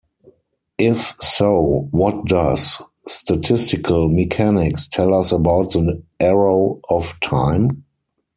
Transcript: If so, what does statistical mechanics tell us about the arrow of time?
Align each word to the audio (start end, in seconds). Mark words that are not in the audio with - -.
If 0.79 1.13
so, 1.21 1.87
what 1.91 2.25
does 2.25 2.81
statistical 3.07 4.07
mechanics 4.07 4.87
tell 4.87 5.13
us 5.13 5.31
about 5.31 5.73
the 5.73 6.01
arrow 6.19 6.81
of 6.89 7.19
time? 7.19 7.83